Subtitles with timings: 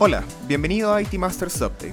[0.00, 1.92] Hola, bienvenido a IT Masters Update.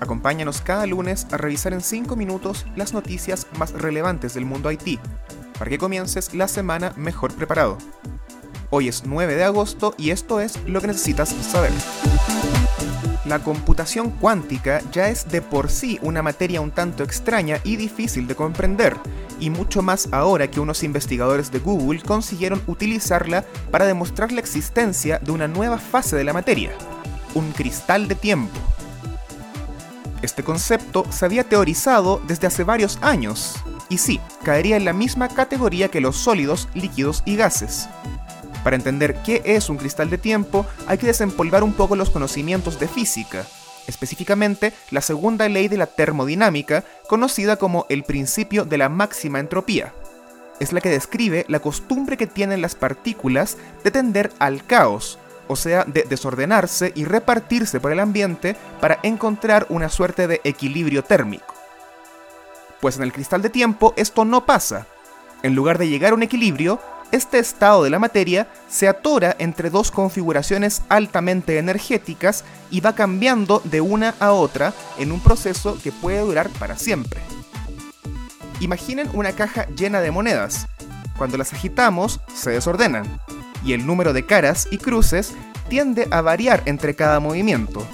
[0.00, 5.00] Acompáñanos cada lunes a revisar en 5 minutos las noticias más relevantes del mundo IT,
[5.58, 7.78] para que comiences la semana mejor preparado.
[8.68, 11.72] Hoy es 9 de agosto y esto es lo que necesitas saber.
[13.24, 18.26] La computación cuántica ya es de por sí una materia un tanto extraña y difícil
[18.26, 18.94] de comprender,
[19.40, 25.18] y mucho más ahora que unos investigadores de Google consiguieron utilizarla para demostrar la existencia
[25.18, 26.72] de una nueva fase de la materia,
[27.38, 28.58] un cristal de tiempo.
[30.20, 33.54] Este concepto se había teorizado desde hace varios años,
[33.88, 37.88] y sí, caería en la misma categoría que los sólidos, líquidos y gases.
[38.64, 42.80] Para entender qué es un cristal de tiempo, hay que desempolvar un poco los conocimientos
[42.80, 43.46] de física,
[43.86, 49.94] específicamente la segunda ley de la termodinámica, conocida como el principio de la máxima entropía.
[50.58, 55.56] Es la que describe la costumbre que tienen las partículas de tender al caos, o
[55.56, 61.54] sea, de desordenarse y repartirse por el ambiente para encontrar una suerte de equilibrio térmico.
[62.80, 64.86] Pues en el cristal de tiempo esto no pasa.
[65.42, 69.70] En lugar de llegar a un equilibrio, este estado de la materia se atora entre
[69.70, 75.90] dos configuraciones altamente energéticas y va cambiando de una a otra en un proceso que
[75.90, 77.20] puede durar para siempre.
[78.60, 80.66] Imaginen una caja llena de monedas.
[81.16, 83.20] Cuando las agitamos, se desordenan
[83.64, 85.34] y el número de caras y cruces
[85.68, 87.86] tiende a variar entre cada movimiento.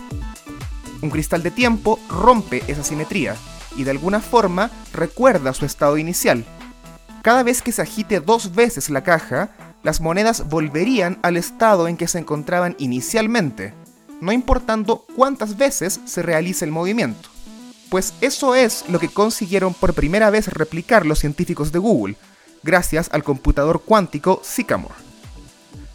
[1.03, 3.37] Un cristal de tiempo rompe esa simetría
[3.77, 6.45] y de alguna forma recuerda su estado inicial.
[7.23, 9.51] Cada vez que se agite dos veces la caja,
[9.83, 13.75] las monedas volverían al estado en que se encontraban inicialmente,
[14.21, 17.29] no importando cuántas veces se realice el movimiento.
[17.91, 22.17] Pues eso es lo que consiguieron por primera vez replicar los científicos de Google,
[22.63, 25.04] gracias al computador cuántico Sycamore.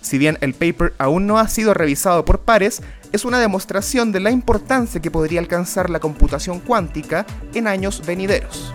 [0.02, 4.20] Si bien el paper aún no ha sido revisado por pares, es una demostración de
[4.20, 8.74] la importancia que podría alcanzar la computación cuántica en años venideros.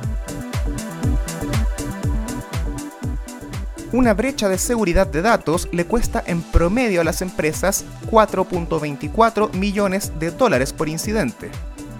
[3.92, 10.12] Una brecha de seguridad de datos le cuesta en promedio a las empresas 4.24 millones
[10.18, 11.48] de dólares por incidente,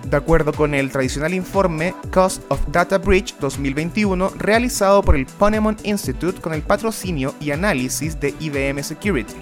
[0.06, 5.76] de acuerdo con el tradicional informe Cost of Data Breach 2021 realizado por el Ponemon
[5.84, 9.34] Institute con el patrocinio y análisis de IBM Security.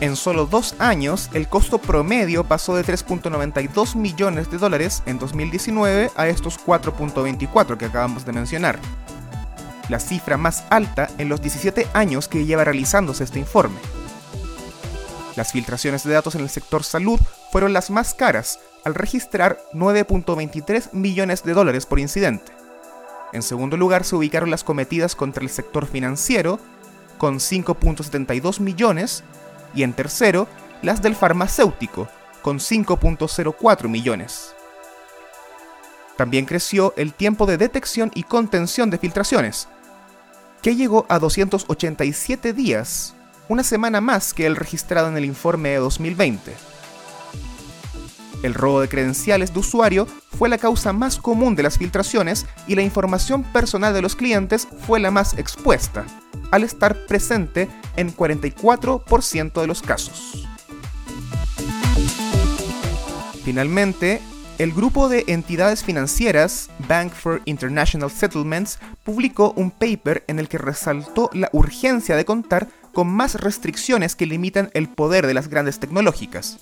[0.00, 6.10] En solo dos años, el costo promedio pasó de 3.92 millones de dólares en 2019
[6.16, 8.78] a estos 4.24 que acabamos de mencionar,
[9.88, 13.78] la cifra más alta en los 17 años que lleva realizándose este informe.
[15.36, 17.20] Las filtraciones de datos en el sector salud
[17.54, 22.50] fueron las más caras, al registrar 9.23 millones de dólares por incidente.
[23.32, 26.58] En segundo lugar se ubicaron las cometidas contra el sector financiero,
[27.16, 29.22] con 5.72 millones,
[29.72, 30.48] y en tercero,
[30.82, 32.08] las del farmacéutico,
[32.42, 34.52] con 5.04 millones.
[36.16, 39.68] También creció el tiempo de detección y contención de filtraciones,
[40.60, 43.14] que llegó a 287 días,
[43.48, 46.73] una semana más que el registrado en el informe de 2020.
[48.44, 50.06] El robo de credenciales de usuario
[50.36, 54.68] fue la causa más común de las filtraciones y la información personal de los clientes
[54.86, 56.04] fue la más expuesta,
[56.50, 60.46] al estar presente en 44% de los casos.
[63.46, 64.20] Finalmente,
[64.58, 70.58] el grupo de entidades financieras Bank for International Settlements publicó un paper en el que
[70.58, 75.80] resaltó la urgencia de contar con más restricciones que limitan el poder de las grandes
[75.80, 76.58] tecnológicas.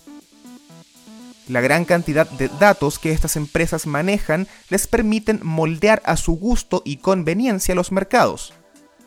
[1.49, 6.83] La gran cantidad de datos que estas empresas manejan les permiten moldear a su gusto
[6.85, 8.55] y conveniencia los mercados,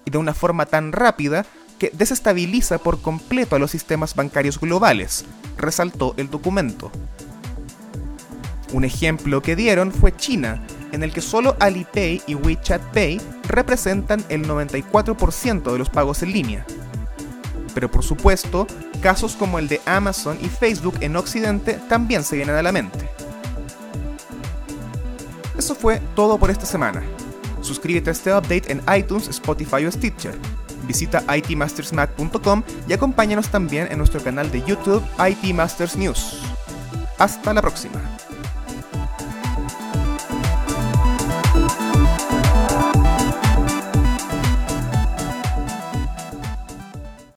[0.03, 1.45] y de una forma tan rápida
[1.79, 5.25] que desestabiliza por completo a los sistemas bancarios globales,
[5.57, 6.91] resaltó el documento.
[8.73, 14.23] Un ejemplo que dieron fue China, en el que solo Alipay y WeChat Pay representan
[14.27, 16.65] el 94% de los pagos en línea.
[17.75, 18.65] Pero por supuesto,
[19.01, 23.07] casos como el de Amazon y Facebook en Occidente también se vienen a la mente.
[25.57, 27.03] Eso fue todo por esta semana.
[27.61, 30.37] Suscríbete a este update en iTunes, Spotify o Stitcher.
[30.87, 36.41] Visita itmastersmac.com y acompáñanos también en nuestro canal de YouTube IT Masters News.
[37.17, 38.14] Hasta la próxima.